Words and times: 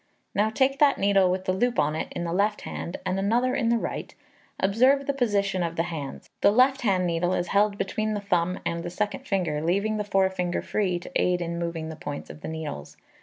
Now 0.33 0.49
take 0.49 0.79
that 0.79 0.97
needle 0.97 1.29
with 1.29 1.45
the 1.45 1.53
loop 1.53 1.77
on 1.77 1.95
it 1.95 2.11
in 2.13 2.23
the 2.23 2.33
left 2.33 2.61
hand, 2.61 2.97
and 3.05 3.19
another 3.19 3.53
in 3.53 3.69
the 3.69 3.77
right. 3.77 4.15
Observe 4.59 5.05
the 5.05 5.13
position 5.13 5.61
of 5.61 5.75
the 5.75 5.83
hands. 5.83 6.27
The 6.41 6.49
left 6.49 6.81
hand 6.81 7.05
needle 7.05 7.35
is 7.35 7.49
held 7.49 7.77
between 7.77 8.15
the 8.15 8.19
thumb 8.19 8.59
and 8.65 8.81
the 8.81 8.89
second 8.89 9.27
finger, 9.27 9.61
leaving 9.61 9.97
the 9.97 10.03
forefinger 10.03 10.63
free, 10.63 10.97
to 10.97 11.11
aid 11.15 11.39
in 11.39 11.59
moving 11.59 11.89
the 11.89 11.95
points 11.95 12.31
of 12.31 12.41
the 12.41 12.47
needles. 12.47 12.97